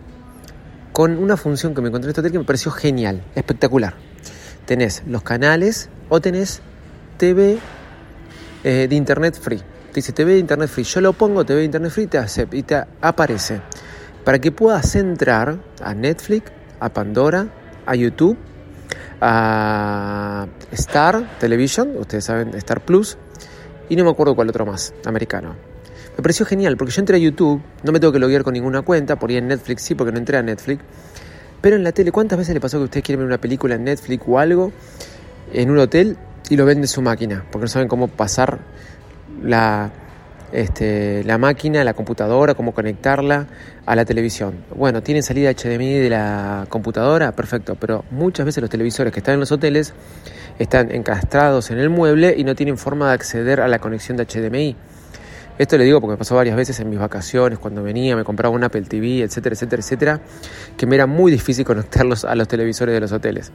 con 0.91 1.15
una 1.15 1.38
función 1.38 1.75
que 1.75 1.81
me 1.81 1.89
encontré 1.89 2.07
en 2.07 2.09
este 2.09 2.21
hotel 2.21 2.31
que 2.31 2.39
me 2.39 2.44
pareció 2.44 2.71
genial, 2.71 3.21
espectacular. 3.35 3.94
Tenés 4.65 5.03
los 5.06 5.21
canales 5.21 5.88
o 6.09 6.19
tenés 6.19 6.62
TV 7.18 7.59
eh, 8.63 8.88
de 8.89 8.95
Internet 8.95 9.39
Free. 9.39 9.59
Te 9.59 9.94
dice 9.94 10.12
TV 10.12 10.31
de 10.31 10.39
Internet 10.39 10.71
Free. 10.71 10.85
Yo 10.85 11.01
lo 11.01 11.13
pongo 11.13 11.45
TV 11.45 11.59
de 11.59 11.66
Internet 11.66 11.92
Free 11.92 12.07
te 12.07 12.19
y 12.52 12.63
te 12.63 12.83
aparece. 12.99 13.61
Para 14.25 14.40
que 14.40 14.52
puedas 14.52 14.95
entrar 14.95 15.59
a 15.80 15.94
Netflix, 15.94 16.52
a 16.80 16.90
Pandora, 16.90 17.45
a 17.85 17.95
YouTube, 17.95 18.40
a 19.21 20.47
Star 20.71 21.37
Television, 21.40 21.95
ustedes 21.95 22.25
saben, 22.25 22.56
Star 22.56 22.83
Plus, 22.83 23.19
y 23.87 23.95
no 23.95 24.04
me 24.04 24.09
acuerdo 24.09 24.35
cuál 24.35 24.49
otro 24.49 24.66
más, 24.66 24.95
americano. 25.06 25.77
Me 26.18 26.24
pareció 26.24 26.47
genial 26.47 26.78
porque 26.78 26.92
yo 26.92 27.00
entré 27.00 27.18
a 27.18 27.19
YouTube, 27.19 27.62
no 27.83 27.92
me 27.92 28.00
tengo 28.00 28.12
que 28.12 28.18
loguear 28.18 28.44
con 28.44 28.54
ninguna 28.54 28.81
cuenta, 28.81 29.18
por 29.18 29.30
ahí 29.30 29.38
en 29.38 29.47
Netflix 29.47 29.83
sí, 29.83 29.94
porque 29.94 30.12
no 30.12 30.18
entré 30.18 30.38
a 30.38 30.42
Netflix. 30.42 30.83
Pero 31.62 31.76
en 31.76 31.83
la 31.83 31.92
tele, 31.92 32.12
¿cuántas 32.12 32.40
veces 32.40 32.56
le 32.56 32.59
pasó 32.59 32.80
que 32.80 32.86
ustedes 32.86 33.06
quieren 33.06 33.19
ver 33.19 33.28
una 33.28 33.38
película 33.40 33.76
en 33.76 33.83
Netflix 33.83 34.24
o 34.28 34.40
algo 34.40 34.71
en 35.54 35.69
un 35.69 35.78
hotel 35.78 36.18
y 36.50 36.56
lo 36.56 36.66
ven 36.66 36.81
de 36.81 36.88
su 36.88 37.04
máquina? 37.04 37.45
Porque 37.52 37.66
no 37.66 37.68
saben 37.68 37.88
cómo 37.88 38.07
pasar 38.07 38.57
la, 39.44 39.92
este, 40.52 41.24
la 41.24 41.38
máquina, 41.38 41.83
la 41.83 41.94
computadora, 41.94 42.56
cómo 42.56 42.74
conectarla 42.74 43.45
a 43.86 43.95
la 43.95 44.04
televisión. 44.04 44.56
Bueno, 44.76 45.04
tienen 45.04 45.21
salida 45.21 45.52
HDMI 45.52 46.00
de 46.00 46.09
la 46.09 46.66
computadora, 46.68 47.31
perfecto, 47.33 47.76
pero 47.80 48.06
muchas 48.09 48.44
veces 48.44 48.62
los 48.62 48.71
televisores 48.71 49.14
que 49.14 49.19
están 49.19 49.36
en 49.36 49.42
los 49.42 49.52
hoteles 49.52 49.94
están 50.57 50.90
encastrados 50.90 51.69
en 51.69 51.78
el 51.78 51.92
mueble 51.92 52.33
y 52.36 52.44
no 52.44 52.56
tienen 52.56 52.80
forma 52.80 53.09
de 53.09 53.14
acceder 53.14 53.62
a 53.62 53.68
la 53.68 53.78
conexión 53.78 54.18
de 54.18 54.26
HDMI. 54.26 54.76
Esto 55.57 55.78
le 55.78 55.85
digo 55.85 55.99
porque 55.99 56.11
me 56.11 56.18
pasó 56.18 56.35
varias 56.35 56.56
veces 56.56 56.80
en 56.80 56.90
mis 56.90 56.99
vacaciones, 56.99 57.57
cuando 57.57 57.81
venía, 57.81 58.16
me 58.16 58.23
compraba 58.23 58.54
un 58.54 58.64
Apple 58.64 58.83
TV, 58.83 59.23
etcétera, 59.23 59.54
etcétera, 59.54 59.81
etcétera, 59.81 60.21
que 60.78 60.85
me 60.85 60.95
era 60.95 61.07
muy 61.07 61.31
difícil 61.31 61.66
conectarlos 61.66 62.26
a 62.26 62.35
los 62.35 62.47
televisores 62.47 62.94
de 62.94 63.02
los 63.02 63.11
hoteles. 63.11 63.52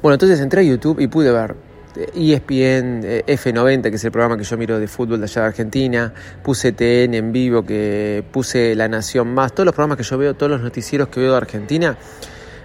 Bueno, 0.00 0.14
entonces 0.14 0.40
entré 0.40 0.60
a 0.60 0.64
YouTube 0.64 1.00
y 1.00 1.08
pude 1.08 1.32
ver 1.32 1.56
ESPN 1.96 3.02
eh, 3.04 3.24
e 3.26 3.36
F90, 3.36 3.82
que 3.90 3.96
es 3.96 4.04
el 4.04 4.12
programa 4.12 4.36
que 4.36 4.44
yo 4.44 4.56
miro 4.56 4.78
de 4.78 4.86
fútbol 4.86 5.18
de 5.18 5.24
allá 5.24 5.42
de 5.42 5.48
Argentina, 5.48 6.12
puse 6.42 6.72
TN 6.72 7.14
en 7.14 7.32
vivo, 7.32 7.64
que 7.64 8.24
puse 8.30 8.74
La 8.74 8.88
Nación 8.88 9.34
Más, 9.34 9.52
todos 9.52 9.66
los 9.66 9.74
programas 9.74 9.98
que 9.98 10.04
yo 10.04 10.16
veo, 10.16 10.34
todos 10.34 10.50
los 10.50 10.60
noticieros 10.60 11.08
que 11.08 11.20
veo 11.20 11.32
de 11.32 11.36
Argentina, 11.36 11.96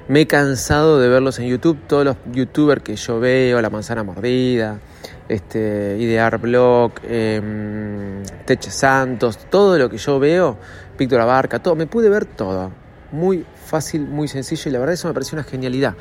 me 0.07 0.21
he 0.21 0.27
cansado 0.27 0.99
de 0.99 1.07
verlos 1.07 1.39
en 1.39 1.47
YouTube, 1.47 1.79
todos 1.87 2.05
los 2.05 2.17
youtubers 2.31 2.83
que 2.83 2.95
yo 2.95 3.19
veo, 3.19 3.61
La 3.61 3.69
Manzana 3.69 4.03
Mordida, 4.03 4.79
este, 5.27 5.97
Idear 5.99 6.37
Blog, 6.39 6.91
eh, 7.03 8.21
Teche 8.45 8.69
Santos, 8.69 9.39
todo 9.49 9.77
lo 9.77 9.89
que 9.89 9.97
yo 9.97 10.19
veo, 10.19 10.57
Víctor 10.97 11.21
Abarca, 11.21 11.59
todo, 11.59 11.75
me 11.75 11.87
pude 11.87 12.09
ver 12.09 12.25
todo. 12.25 12.71
muy 13.11 13.45
fácil, 13.65 14.01
muy 14.01 14.27
sencillo 14.27 14.69
y 14.69 14.73
la 14.73 14.79
verdad 14.79 14.93
eso 14.93 15.07
me 15.07 15.13
pareció 15.13 15.37
una 15.37 15.43
genialidad, 15.43 15.95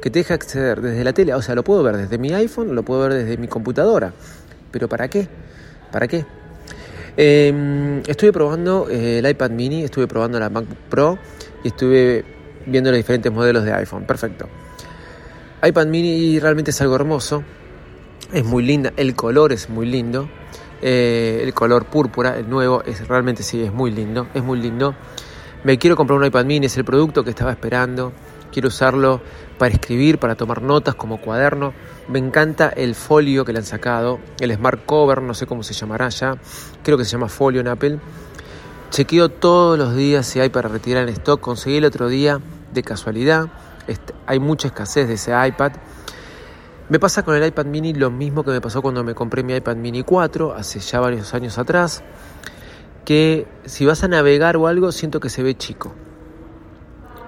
que 0.00 0.08
te 0.10 0.20
deja 0.20 0.34
acceder 0.34 0.80
desde 0.80 1.04
la 1.04 1.12
tele, 1.12 1.34
o 1.34 1.42
sea, 1.42 1.54
lo 1.54 1.64
puedo 1.64 1.82
ver 1.82 1.96
desde 1.96 2.16
mi 2.16 2.32
iPhone, 2.32 2.74
lo 2.74 2.82
puedo 2.82 3.02
ver 3.02 3.14
desde 3.14 3.36
mi 3.36 3.48
computadora, 3.48 4.12
pero 4.70 4.88
¿para 4.88 5.08
qué? 5.08 5.28
¿Para 5.90 6.06
qué? 6.08 6.24
Em, 7.16 7.98
estuve 8.06 8.32
probando 8.32 8.88
eh, 8.88 9.18
el 9.18 9.28
iPad 9.28 9.50
mini, 9.50 9.84
estuve 9.84 10.06
probando 10.06 10.38
la 10.38 10.48
MacBook 10.48 10.78
Pro 10.88 11.18
y 11.64 11.68
estuve 11.68 12.24
viendo 12.70 12.90
los 12.90 12.98
diferentes 12.98 13.32
modelos 13.32 13.64
de 13.64 13.72
iPhone. 13.72 14.04
Perfecto. 14.04 14.48
iPad 15.62 15.86
mini 15.86 16.38
realmente 16.38 16.70
es 16.70 16.80
algo 16.80 16.94
hermoso, 16.94 17.42
es 18.32 18.44
muy 18.44 18.62
linda, 18.62 18.92
el 18.96 19.14
color 19.14 19.52
es 19.52 19.68
muy 19.68 19.86
lindo, 19.86 20.28
eh, 20.82 21.40
el 21.42 21.52
color 21.52 21.86
púrpura, 21.86 22.38
el 22.38 22.48
nuevo, 22.48 22.82
es 22.84 23.06
realmente 23.06 23.42
sí, 23.42 23.62
es 23.62 23.72
muy 23.72 23.90
lindo, 23.90 24.28
es 24.34 24.42
muy 24.42 24.58
lindo. 24.58 24.94
Me 25.62 25.78
quiero 25.78 25.94
comprar 25.94 26.18
un 26.18 26.24
iPad 26.24 26.46
mini, 26.46 26.66
es 26.66 26.76
el 26.78 26.84
producto 26.84 27.22
que 27.22 27.30
estaba 27.30 27.50
esperando. 27.50 28.12
Quiero 28.50 28.68
usarlo 28.68 29.20
para 29.58 29.74
escribir, 29.74 30.18
para 30.18 30.34
tomar 30.34 30.62
notas 30.62 30.94
como 30.94 31.20
cuaderno. 31.20 31.74
Me 32.08 32.18
encanta 32.18 32.70
el 32.70 32.94
folio 32.94 33.44
que 33.44 33.52
le 33.52 33.58
han 33.58 33.64
sacado, 33.66 34.18
el 34.40 34.54
Smart 34.54 34.84
Cover, 34.86 35.22
no 35.22 35.34
sé 35.34 35.46
cómo 35.46 35.62
se 35.62 35.74
llamará 35.74 36.08
ya. 36.08 36.36
Creo 36.82 36.96
que 36.96 37.04
se 37.04 37.10
llama 37.12 37.28
folio 37.28 37.60
en 37.60 37.68
Apple. 37.68 37.98
Chequeo 38.90 39.28
todos 39.28 39.78
los 39.78 39.94
días 39.94 40.26
si 40.26 40.40
hay 40.40 40.48
para 40.48 40.68
retirar 40.68 41.04
en 41.04 41.10
stock. 41.10 41.40
Conseguí 41.40 41.76
el 41.76 41.84
otro 41.84 42.08
día 42.08 42.40
de 42.72 42.82
casualidad. 42.82 43.48
hay 44.26 44.38
mucha 44.38 44.68
escasez 44.68 45.08
de 45.08 45.14
ese 45.14 45.32
iPad. 45.46 45.72
Me 46.88 46.98
pasa 46.98 47.22
con 47.22 47.36
el 47.36 47.46
iPad 47.46 47.66
mini 47.66 47.92
lo 47.94 48.10
mismo 48.10 48.42
que 48.42 48.50
me 48.50 48.60
pasó 48.60 48.82
cuando 48.82 49.04
me 49.04 49.14
compré 49.14 49.42
mi 49.42 49.54
iPad 49.54 49.76
mini 49.76 50.02
4 50.02 50.54
hace 50.54 50.80
ya 50.80 51.00
varios 51.00 51.34
años 51.34 51.58
atrás. 51.58 52.02
Que 53.04 53.46
si 53.64 53.86
vas 53.86 54.02
a 54.02 54.08
navegar 54.08 54.56
o 54.56 54.66
algo, 54.66 54.90
siento 54.92 55.20
que 55.20 55.30
se 55.30 55.42
ve 55.42 55.56
chico 55.56 55.94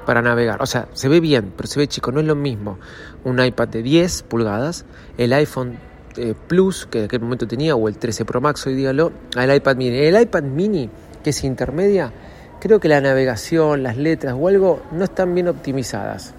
para 0.05 0.23
navegar. 0.23 0.63
O 0.63 0.67
sea, 0.67 0.89
se 0.93 1.09
ve 1.09 1.21
bien, 1.21 1.53
pero 1.57 1.69
se 1.69 1.79
ve 1.79 1.87
chico. 1.87 2.13
No 2.13 2.21
es 2.21 2.27
lo 2.27 2.35
mismo 2.35 2.79
un 3.25 3.43
iPad 3.43 3.69
de 3.69 3.83
10 3.83 4.25
pulgadas, 4.25 4.85
el 5.17 5.33
iPhone 5.33 5.79
eh, 6.17 6.35
Plus, 6.49 6.87
que 6.87 6.99
en 6.99 7.05
aquel 7.05 7.21
momento 7.21 7.47
tenía, 7.47 7.75
o 7.77 7.89
el 7.89 7.97
13 7.97 8.25
Pro 8.25 8.41
Max, 8.41 8.67
hoy 8.67 8.75
dígalo, 8.75 9.13
al 9.37 9.55
iPad 9.55 9.77
mini. 9.77 9.97
El 9.99 10.21
iPad 10.21 10.43
mini, 10.43 10.91
que 11.23 11.31
es 11.31 11.45
intermedia, 11.45 12.13
creo 12.63 12.79
que 12.79 12.87
la 12.87 13.01
navegación, 13.01 13.83
las 13.83 13.97
letras 13.97 14.37
o 14.39 14.47
algo 14.47 14.85
no 14.93 15.03
están 15.03 15.35
bien 15.35 15.49
optimizadas. 15.49 16.33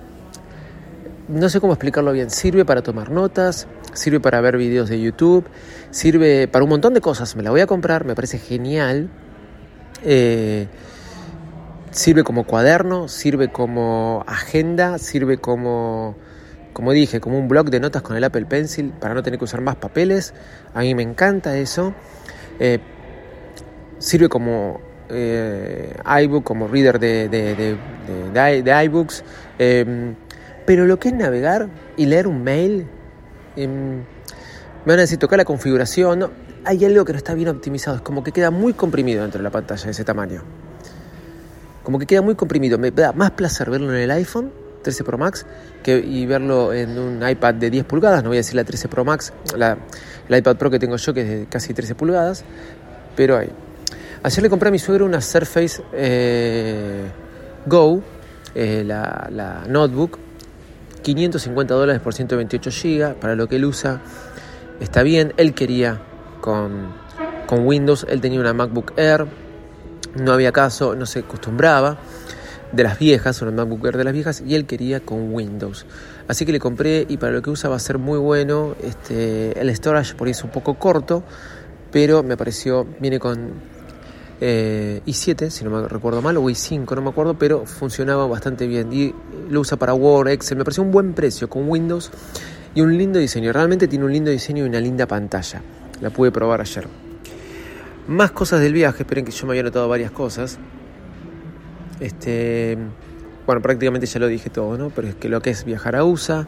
No 1.28 1.50
sé 1.50 1.60
cómo 1.60 1.74
explicarlo 1.74 2.14
bien. 2.14 2.30
Sirve 2.30 2.64
para 2.64 2.82
tomar 2.82 3.12
notas, 3.12 3.68
sirve 3.92 4.22
para 4.22 4.40
ver 4.40 4.56
videos 4.56 4.88
de 4.88 5.02
YouTube, 5.02 5.46
sirve 5.92 6.48
para 6.48 6.64
un 6.64 6.70
montón 6.70 6.94
de 6.94 7.02
cosas. 7.02 7.36
Me 7.36 7.44
la 7.44 7.52
voy 7.52 7.60
a 7.60 7.68
comprar, 7.68 8.06
me 8.06 8.16
parece 8.16 8.40
genial. 8.40 9.10
Eh, 10.02 10.70
Sirve 11.94 12.24
como 12.24 12.46
cuaderno, 12.46 13.08
sirve 13.08 13.50
como 13.50 14.24
agenda, 14.26 14.98
sirve 14.98 15.38
como, 15.38 16.16
como 16.74 16.92
dije, 16.92 17.20
como 17.20 17.38
un 17.38 17.48
blog 17.48 17.70
de 17.70 17.80
notas 17.80 18.02
con 18.02 18.18
el 18.18 18.24
Apple 18.24 18.48
Pencil 18.48 18.92
para 19.00 19.14
no 19.14 19.22
tener 19.22 19.38
que 19.38 19.46
usar 19.46 19.62
más 19.62 19.76
papeles. 19.76 20.34
A 20.74 20.80
mí 20.80 20.96
me 20.96 21.04
encanta 21.04 21.56
eso. 21.56 21.94
Eh, 22.60 22.80
sirve 24.00 24.28
como 24.28 24.82
eh, 25.14 25.96
iBook, 26.24 26.44
como 26.44 26.68
reader 26.68 27.00
de, 27.00 27.30
de, 27.30 28.84
iBooks. 28.86 29.24
Em, 29.60 30.16
pero 30.66 30.86
lo 30.86 30.98
que 31.00 31.10
es 31.10 31.14
navegar 31.14 31.68
y 31.98 32.06
leer 32.06 32.28
un 32.28 32.44
mail, 32.44 32.88
em, 33.56 33.98
me 33.98 34.04
van 34.86 35.00
a 35.00 35.02
decir, 35.02 35.20
tocar 35.20 35.38
la 35.38 35.46
configuración. 35.46 36.32
hay 36.66 36.86
algo 36.86 37.04
que 37.04 37.12
no 37.12 37.18
está 37.18 37.34
bien 37.34 37.50
optimizado, 37.50 37.98
es 37.98 38.02
como 38.02 38.24
que 38.24 38.32
queda 38.32 38.50
muy 38.50 38.74
comprimido 38.74 39.22
dentro 39.22 39.40
de 39.40 39.44
la 39.44 39.50
pantalla 39.50 39.84
de 39.84 39.92
ese 39.92 40.04
tamaño 40.04 40.44
como 41.84 42.00
que 42.00 42.06
queda 42.06 42.22
muy 42.22 42.36
comprimido. 42.36 42.78
Me 42.78 42.92
da 42.92 43.12
más 43.12 43.32
placer 43.32 43.70
verlo 43.70 43.94
en 43.94 44.00
el 44.00 44.12
iPhone 44.12 44.52
13 44.82 45.04
Pro 45.04 45.18
Max 45.18 45.46
que, 45.84 45.98
y 45.98 46.26
verlo 46.26 46.74
en 46.74 46.98
un 46.98 47.28
iPad 47.28 47.54
de 47.56 47.70
10 47.70 47.86
pulgadas. 47.86 48.24
No 48.24 48.30
voy 48.30 48.38
a 48.38 48.40
decir 48.40 48.56
la 48.56 48.64
13 48.64 48.88
Pro 48.88 49.06
Max, 49.06 49.34
la, 49.56 49.78
el 50.28 50.38
iPad 50.38 50.58
Pro 50.58 50.70
que 50.72 50.80
tengo 50.80 50.96
yo, 50.96 51.14
que 51.14 51.22
es 51.22 51.30
de 51.30 51.46
casi 51.46 51.74
13 51.74 51.96
pulgadas, 51.96 52.44
pero 53.16 53.38
ahí. 53.38 53.50
Ayer 54.26 54.42
le 54.42 54.50
compré 54.50 54.70
a 54.70 54.72
mi 54.72 54.80
suegro 54.80 55.06
una 55.06 55.20
Surface 55.20 55.84
eh, 55.92 57.12
Go, 57.66 58.02
eh, 58.56 58.84
la, 58.86 59.66
notebook, 59.68 60.18
550 61.02 61.74
dólares 61.74 62.02
por 62.02 62.14
128 62.14 62.70
GB, 62.70 63.16
para 63.16 63.36
lo 63.36 63.48
que 63.48 63.58
él 63.58 63.66
usa 63.66 64.02
está 64.80 65.04
bien. 65.04 65.34
Él 65.36 65.54
quería 65.54 66.02
con, 66.40 66.94
con 67.48 67.68
Windows, 67.68 68.06
él 68.10 68.22
tenía 68.22 68.40
una 68.40 68.54
MacBook 68.54 68.94
Air 68.96 69.28
no 70.16 70.32
había 70.32 70.52
caso, 70.54 70.96
no 70.96 71.06
se 71.06 71.20
acostumbraba 71.20 71.98
de 72.72 72.84
las 72.84 73.00
viejas, 73.00 73.42
una 73.42 73.52
MacBook 73.52 73.86
Air 73.86 73.98
de 73.98 74.04
las 74.06 74.14
viejas, 74.14 74.44
y 74.46 74.56
él 74.56 74.66
quería 74.66 75.02
con 75.02 75.34
Windows. 75.34 75.86
Así 76.30 76.46
que 76.46 76.54
le 76.54 76.60
compré 76.60 77.06
y 77.10 77.18
para 77.18 77.34
lo 77.34 77.42
que 77.42 77.50
usa 77.50 77.70
va 77.70 77.76
a 77.76 77.80
ser 77.80 77.98
muy 77.98 78.20
bueno. 78.20 78.76
Este, 78.82 79.60
el 79.60 79.76
storage 79.76 80.16
por 80.16 80.28
ahí 80.28 80.32
es 80.32 80.44
un 80.46 80.50
poco 80.50 80.76
corto, 80.76 81.24
pero 81.92 82.24
me 82.24 82.38
pareció, 82.38 82.88
viene 83.00 83.20
con 83.20 83.73
eh, 84.46 85.02
i7, 85.06 85.50
si 85.50 85.64
no 85.64 85.70
me 85.70 85.88
recuerdo 85.88 86.22
mal, 86.22 86.36
o 86.36 86.42
i5, 86.42 86.96
no 86.96 87.02
me 87.02 87.10
acuerdo, 87.12 87.36
pero 87.36 87.66
funcionaba 87.66 88.28
bastante 88.28 88.68
bien. 88.68 88.92
Y 88.92 89.16
lo 89.50 89.62
usa 89.62 89.78
para 89.78 89.94
Word, 89.94 90.28
Excel, 90.28 90.58
me 90.58 90.66
pareció 90.66 90.84
un 90.84 90.92
buen 90.92 91.14
precio 91.14 91.50
con 91.50 91.70
Windows 91.70 92.12
y 92.76 92.82
un 92.82 92.98
lindo 92.98 93.20
diseño. 93.20 93.54
Realmente 93.54 93.88
tiene 93.88 94.04
un 94.04 94.12
lindo 94.12 94.32
diseño 94.32 94.66
y 94.66 94.68
una 94.68 94.82
linda 94.82 95.08
pantalla. 95.08 95.62
La 96.02 96.10
pude 96.10 96.30
probar 96.30 96.60
ayer. 96.60 96.86
Más 98.10 98.32
cosas 98.32 98.60
del 98.60 98.74
viaje, 98.74 99.04
esperen 99.04 99.24
que 99.24 99.32
yo 99.32 99.46
me 99.46 99.54
había 99.54 99.64
notado 99.64 99.88
varias 99.88 100.12
cosas. 100.12 100.60
Este, 102.02 102.78
bueno, 103.46 103.62
prácticamente 103.62 104.08
ya 104.08 104.20
lo 104.20 104.28
dije 104.28 104.50
todo, 104.50 104.78
¿no? 104.78 104.90
Pero 104.90 105.08
es 105.08 105.16
que 105.16 105.30
lo 105.30 105.42
que 105.42 105.52
es 105.52 105.64
viajar 105.64 105.96
a 105.96 106.04
USA, 106.04 106.46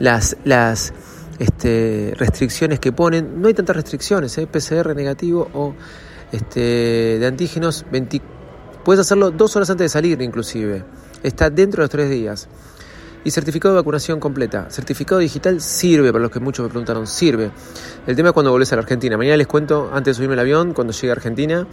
las, 0.00 0.36
las 0.42 0.92
este, 1.38 2.12
restricciones 2.16 2.80
que 2.80 2.90
ponen, 2.90 3.40
no 3.40 3.46
hay 3.46 3.54
tantas 3.54 3.76
restricciones, 3.76 4.36
¿eh? 4.36 4.48
PCR 4.48 4.96
negativo 4.96 5.48
o 5.54 5.74
este, 6.32 7.18
de 7.18 7.26
antígenos, 7.26 7.84
puedes 8.84 9.00
hacerlo 9.00 9.30
dos 9.30 9.56
horas 9.56 9.70
antes 9.70 9.84
de 9.84 9.88
salir 9.88 10.20
inclusive, 10.22 10.84
está 11.22 11.50
dentro 11.50 11.80
de 11.80 11.84
los 11.84 11.90
tres 11.90 12.10
días. 12.10 12.48
Y 13.24 13.32
certificado 13.32 13.74
de 13.74 13.80
vacunación 13.80 14.20
completa. 14.20 14.70
Certificado 14.70 15.18
digital 15.18 15.60
sirve, 15.60 16.12
para 16.12 16.22
los 16.22 16.30
que 16.30 16.38
muchos 16.38 16.62
me 16.62 16.68
preguntaron, 16.68 17.08
sirve. 17.08 17.50
El 18.06 18.14
tema 18.14 18.28
es 18.28 18.32
cuando 18.32 18.52
volvés 18.52 18.72
a 18.72 18.76
la 18.76 18.82
Argentina. 18.82 19.16
Mañana 19.16 19.36
les 19.36 19.48
cuento, 19.48 19.90
antes 19.92 20.12
de 20.12 20.14
subirme 20.14 20.34
al 20.34 20.38
avión, 20.38 20.72
cuando 20.72 20.92
llegue 20.92 21.08
a 21.08 21.12
Argentina, 21.12 21.66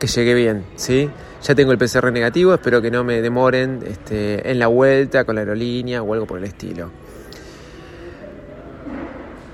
que 0.00 0.08
llegué 0.08 0.34
bien, 0.34 0.66
¿sí? 0.74 1.08
Ya 1.44 1.54
tengo 1.54 1.70
el 1.70 1.78
PCR 1.78 2.10
negativo, 2.10 2.52
espero 2.54 2.82
que 2.82 2.90
no 2.90 3.04
me 3.04 3.22
demoren 3.22 3.84
este, 3.86 4.50
en 4.50 4.58
la 4.58 4.66
vuelta 4.66 5.24
con 5.24 5.36
la 5.36 5.42
aerolínea 5.42 6.02
o 6.02 6.12
algo 6.12 6.26
por 6.26 6.38
el 6.38 6.44
estilo. 6.44 6.90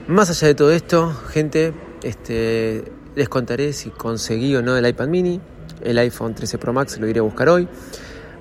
Más 0.09 0.30
allá 0.30 0.49
de 0.49 0.54
todo 0.54 0.73
esto, 0.73 1.12
gente, 1.28 1.75
este, 2.02 2.85
les 3.14 3.28
contaré 3.28 3.73
si 3.73 3.90
conseguí 3.90 4.54
o 4.57 4.62
no 4.62 4.76
el 4.76 4.87
iPad 4.87 5.09
mini. 5.09 5.40
El 5.83 5.99
iPhone 5.99 6.35
13 6.35 6.59
Pro 6.59 6.73
Max 6.73 6.99
lo 6.99 7.09
iré 7.09 7.21
a 7.21 7.23
buscar 7.23 7.49
hoy. 7.49 7.69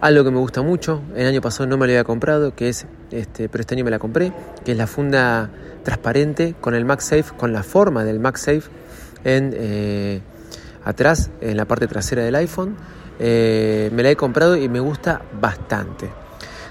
Algo 0.02 0.24
que 0.24 0.32
me 0.32 0.40
gusta 0.40 0.64
mucho, 0.64 1.04
el 1.16 1.28
año 1.28 1.42
pasado 1.42 1.68
no 1.70 1.78
me 1.78 1.86
lo 1.86 1.94
había 1.94 2.04
comprado, 2.04 2.56
que 2.56 2.70
es, 2.70 2.88
este, 3.12 3.50
pero 3.50 3.62
este 3.62 3.76
año 3.76 3.86
me 3.86 3.92
la 3.92 4.00
compré, 4.00 4.34
que 4.66 4.72
es 4.72 4.78
la 4.78 4.88
funda 4.88 5.52
transparente 5.84 6.56
con 6.60 6.74
el 6.74 6.86
MagSafe, 6.86 7.36
con 7.38 7.54
la 7.54 7.62
forma 7.62 8.04
del 8.04 8.20
MagSafe 8.20 8.64
en 9.24 9.54
eh, 9.56 10.22
atrás, 10.84 11.30
en 11.40 11.56
la 11.56 11.66
parte 11.66 11.86
trasera 11.86 12.24
del 12.24 12.34
iPhone. 12.34 12.78
Eh, 13.20 13.92
me 13.94 14.02
la 14.02 14.10
he 14.10 14.16
comprado 14.16 14.58
y 14.58 14.68
me 14.70 14.80
gusta 14.80 15.22
bastante. 15.40 16.10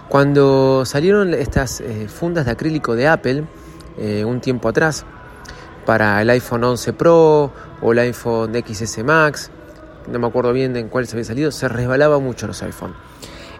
Cuando 0.08 0.84
salieron 0.84 1.32
estas 1.32 1.80
eh, 1.80 2.08
fundas 2.08 2.46
de 2.46 2.50
acrílico 2.50 2.96
de 2.96 3.06
Apple, 3.06 3.44
un 4.24 4.40
tiempo 4.40 4.68
atrás, 4.68 5.04
para 5.84 6.20
el 6.22 6.30
iPhone 6.30 6.64
11 6.64 6.92
Pro 6.92 7.52
o 7.80 7.92
el 7.92 7.98
iPhone 7.98 8.52
XS 8.54 9.04
Max, 9.04 9.50
no 10.10 10.18
me 10.18 10.26
acuerdo 10.26 10.52
bien 10.52 10.76
en 10.76 10.88
cuál 10.88 11.06
se 11.06 11.16
había 11.16 11.24
salido, 11.24 11.50
se 11.50 11.68
resbalaba 11.68 12.18
mucho 12.18 12.46
los 12.46 12.62
iPhone. 12.62 12.94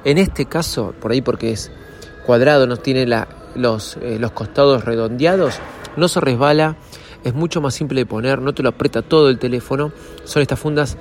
En 0.05 0.19
este 0.19 0.47
caso, 0.47 0.95
por 1.01 1.13
ahí 1.13 1.21
porque 1.21 1.53
es 1.53 1.71
cuadrado, 2.25 2.67
no 2.67 2.77
tiene 2.77 3.07
los, 3.55 3.97
eh, 4.01 4.19
los 4.19 4.33
costados 4.33 4.85
redondeados, 4.85 5.59
no 5.97 6.09
se 6.09 6.21
resbala, 6.21 6.77
es 7.25 7.35
mucho 7.35 7.61
más 7.61 7.75
simple 7.75 8.01
de 8.01 8.07
poner, 8.07 8.41
no 8.41 8.55
te 8.55 8.63
lo 8.63 8.71
aprieta 8.71 9.03
todo 9.03 9.29
el 9.29 9.39
teléfono, 9.39 9.93
son 10.25 10.43
estas 10.43 10.59
fundas, 10.59 10.97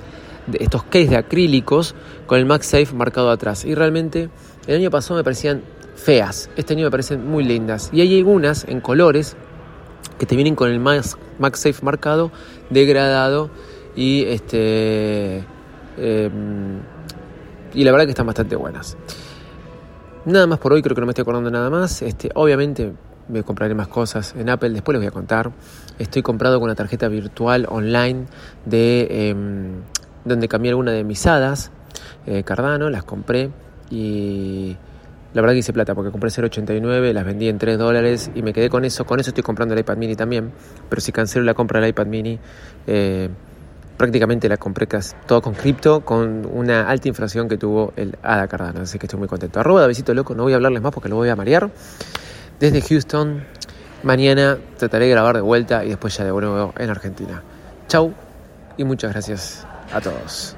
estos 0.52 0.82
case 0.84 1.08
de 1.08 1.16
acrílicos 1.16 1.94
con 2.26 2.38
el 2.38 2.46
MagSafe 2.46 2.94
marcado 2.94 3.30
atrás. 3.30 3.64
Y 3.64 3.74
realmente 3.74 4.28
el 4.66 4.76
año 4.76 4.90
pasado 4.90 5.16
me 5.16 5.24
parecían 5.24 5.62
feas, 5.94 6.50
este 6.56 6.74
año 6.74 6.84
me 6.84 6.90
parecen 6.90 7.26
muy 7.26 7.44
lindas. 7.44 7.90
Y 7.92 8.00
hay 8.00 8.18
algunas 8.18 8.64
en 8.64 8.80
colores 8.80 9.36
que 10.18 10.26
te 10.26 10.36
vienen 10.36 10.54
con 10.54 10.70
el 10.70 10.80
MagSafe 10.80 11.82
marcado, 11.82 12.30
degradado 12.70 13.50
y 13.96 14.24
este... 14.24 15.44
Em, 15.98 16.80
y 17.72 17.84
la 17.84 17.92
verdad 17.92 18.06
que 18.06 18.10
están 18.10 18.26
bastante 18.26 18.56
buenas. 18.56 18.96
Nada 20.24 20.46
más 20.46 20.58
por 20.58 20.72
hoy, 20.72 20.82
creo 20.82 20.94
que 20.94 21.00
no 21.00 21.06
me 21.06 21.12
estoy 21.12 21.22
acordando 21.22 21.50
nada 21.50 21.70
más. 21.70 22.02
Este, 22.02 22.30
obviamente 22.34 22.92
me 23.28 23.42
compraré 23.42 23.74
más 23.74 23.88
cosas 23.88 24.34
en 24.36 24.50
Apple, 24.50 24.70
después 24.70 24.94
les 24.94 25.00
voy 25.00 25.08
a 25.08 25.12
contar. 25.12 25.52
Estoy 25.98 26.22
comprado 26.22 26.58
con 26.58 26.64
una 26.64 26.74
tarjeta 26.74 27.08
virtual 27.08 27.66
online 27.68 28.26
de 28.66 29.28
em, 29.30 29.82
donde 30.24 30.48
cambié 30.48 30.70
alguna 30.70 30.92
de 30.92 31.04
mis 31.04 31.26
hadas 31.26 31.70
eh, 32.26 32.42
Cardano, 32.42 32.90
las 32.90 33.04
compré 33.04 33.50
y 33.90 34.76
la 35.32 35.42
verdad 35.42 35.54
que 35.54 35.60
hice 35.60 35.72
plata 35.72 35.94
porque 35.94 36.10
compré 36.10 36.30
0.89, 36.30 37.12
las 37.12 37.24
vendí 37.24 37.48
en 37.48 37.58
3 37.58 37.78
dólares 37.78 38.30
y 38.34 38.42
me 38.42 38.52
quedé 38.52 38.68
con 38.68 38.84
eso. 38.84 39.04
Con 39.04 39.20
eso 39.20 39.30
estoy 39.30 39.44
comprando 39.44 39.74
el 39.74 39.80
iPad 39.80 39.96
mini 39.96 40.16
también. 40.16 40.50
Pero 40.88 41.00
si 41.00 41.12
cancelo 41.12 41.44
la 41.44 41.54
compra 41.54 41.80
del 41.80 41.90
iPad 41.90 42.06
mini, 42.06 42.38
eh, 42.86 43.28
prácticamente 43.96 44.48
la 44.48 44.56
compré 44.56 44.86
casi 44.86 45.14
todo 45.26 45.40
con 45.40 45.54
cripto, 45.54 46.00
con 46.04 46.48
una 46.52 46.88
alta 46.88 47.06
inflación 47.06 47.48
que 47.48 47.56
tuvo 47.56 47.92
el 47.96 48.16
ADA 48.22 48.48
Cardano. 48.48 48.80
Así 48.80 48.98
que 48.98 49.06
estoy 49.06 49.18
muy 49.18 49.28
contento. 49.28 49.60
Arroba 49.60 49.82
Davidito 49.82 50.14
Loco, 50.14 50.34
no 50.34 50.42
voy 50.42 50.52
a 50.52 50.56
hablarles 50.56 50.82
más 50.82 50.92
porque 50.92 51.08
lo 51.08 51.16
voy 51.16 51.28
a 51.28 51.36
marear. 51.36 51.70
Desde 52.58 52.82
Houston, 52.82 53.44
mañana 54.02 54.58
trataré 54.78 55.04
de 55.04 55.12
grabar 55.12 55.36
de 55.36 55.42
vuelta 55.42 55.84
y 55.84 55.90
después 55.90 56.16
ya 56.16 56.24
de 56.24 56.32
nuevo 56.32 56.74
en 56.76 56.90
Argentina. 56.90 57.42
Chau 57.86 58.12
y 58.76 58.84
muchas 58.84 59.12
gracias 59.12 59.66
a 59.92 60.00
todos. 60.00 60.56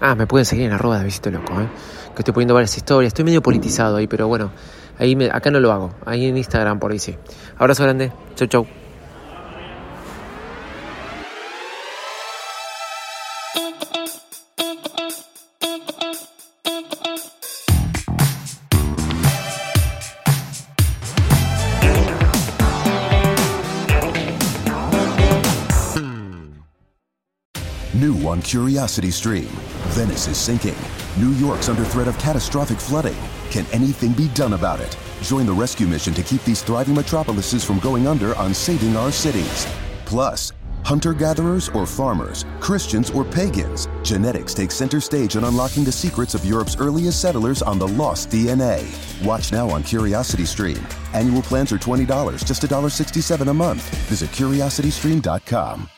Ah, 0.00 0.14
me 0.14 0.26
pueden 0.26 0.44
seguir 0.44 0.66
en 0.66 0.72
arroba 0.72 0.96
Davidito 0.98 1.30
Loco, 1.30 1.60
¿eh? 1.60 1.68
que 2.14 2.22
estoy 2.22 2.34
poniendo 2.34 2.54
varias 2.54 2.76
historias. 2.76 3.08
Estoy 3.10 3.24
medio 3.24 3.42
politizado 3.42 3.96
ahí, 3.96 4.06
pero 4.06 4.28
bueno, 4.28 4.50
ahí 4.98 5.16
me, 5.16 5.30
acá 5.30 5.50
no 5.50 5.60
lo 5.60 5.72
hago. 5.72 5.94
Ahí 6.04 6.26
en 6.26 6.36
Instagram 6.36 6.78
por 6.78 6.92
ahí 6.92 6.98
sí. 6.98 7.16
Abrazo 7.56 7.84
grande. 7.84 8.12
Chau, 8.34 8.48
chau. 8.48 8.87
New 27.94 28.28
on 28.28 28.42
Curiosity 28.42 29.10
Stream. 29.10 29.48
Venice 29.94 30.28
is 30.28 30.36
sinking. 30.36 30.76
New 31.16 31.30
York's 31.32 31.70
under 31.70 31.84
threat 31.84 32.06
of 32.06 32.18
catastrophic 32.18 32.78
flooding. 32.78 33.16
Can 33.50 33.64
anything 33.72 34.12
be 34.12 34.28
done 34.28 34.52
about 34.52 34.78
it? 34.80 34.94
Join 35.22 35.46
the 35.46 35.54
rescue 35.54 35.86
mission 35.86 36.12
to 36.14 36.22
keep 36.22 36.44
these 36.44 36.62
thriving 36.62 36.94
metropolises 36.94 37.64
from 37.64 37.78
going 37.78 38.06
under 38.06 38.34
on 38.36 38.52
saving 38.52 38.94
our 38.94 39.10
cities. 39.10 39.66
Plus, 40.04 40.52
hunter 40.84 41.14
gatherers 41.14 41.70
or 41.70 41.86
farmers, 41.86 42.44
Christians 42.60 43.08
or 43.10 43.24
pagans, 43.24 43.88
genetics 44.02 44.52
takes 44.52 44.74
center 44.74 45.00
stage 45.00 45.36
in 45.36 45.44
unlocking 45.44 45.82
the 45.82 45.92
secrets 45.92 46.34
of 46.34 46.44
Europe's 46.44 46.76
earliest 46.76 47.22
settlers 47.22 47.62
on 47.62 47.78
the 47.78 47.88
lost 47.88 48.28
DNA. 48.28 48.84
Watch 49.24 49.50
now 49.50 49.68
on 49.70 49.82
Curiosity 49.82 50.44
Stream. 50.44 50.86
Annual 51.14 51.42
plans 51.42 51.72
are 51.72 51.78
$20, 51.78 52.44
just 52.44 52.62
$1.67 52.62 53.48
a 53.48 53.54
month. 53.54 53.82
Visit 54.08 54.30
curiositystream.com. 54.32 55.88